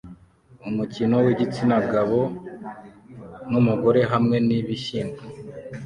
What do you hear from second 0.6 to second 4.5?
Umukino wigitsina gabo numugore hamwe